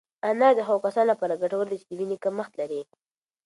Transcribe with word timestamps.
انار 0.29 0.53
د 0.57 0.59
هغو 0.67 0.83
کسانو 0.85 1.09
لپاره 1.11 1.39
ګټور 1.43 1.65
دی 1.69 1.77
چې 1.81 1.87
د 1.89 1.91
وینې 1.99 2.17
کمښت 2.23 2.53
لري. 2.61 2.81